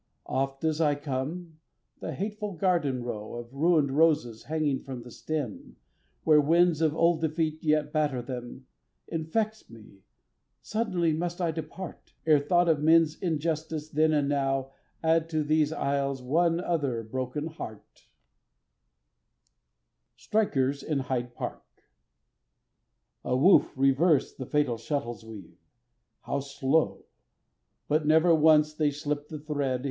[0.25, 1.59] Oft as I come,
[1.99, 5.75] the hateful garden row Of ruined roses hanging from the stem,
[6.23, 8.65] Where winds of old defeat yet batter them,
[9.09, 9.99] Infects me:
[10.59, 14.71] suddenly must I depart, Ere thought of men's injustice then and now
[15.03, 18.07] Add to these aisles one other broken heart.
[20.17, 21.83] Strikers in Hyde Park
[23.23, 25.59] A WOOF reversed the fatal shuttles weave,
[26.21, 27.05] How slow!
[27.87, 29.79] but never once they slip the thread.